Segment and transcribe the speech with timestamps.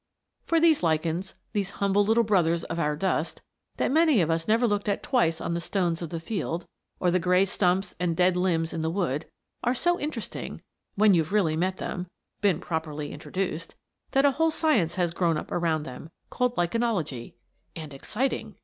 [0.47, 3.43] For these lichens, these humble little brothers of our dust,
[3.77, 6.65] that many of us never looked at twice on the stones of the field,
[6.99, 9.27] or the gray stumps and dead limbs in the wood,
[9.63, 10.63] are so interesting
[10.95, 12.07] when you've really met them
[12.41, 13.75] been properly introduced
[14.13, 17.35] that a whole science has grown up around them called "lichenology."
[17.75, 18.55] And exciting!